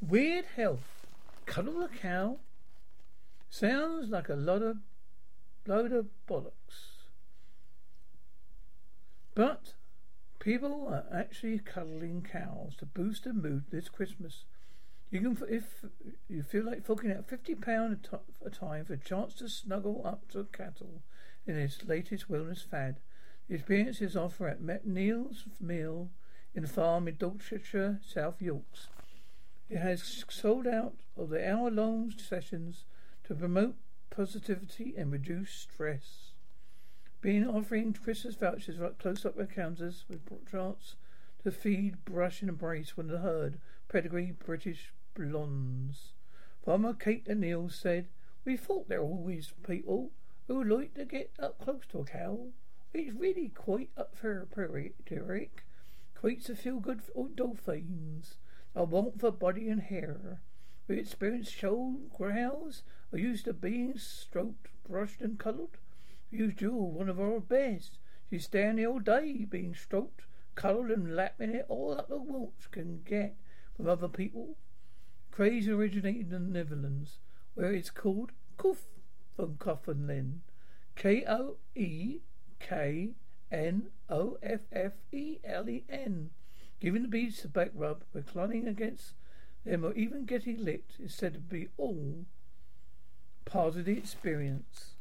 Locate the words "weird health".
0.00-1.06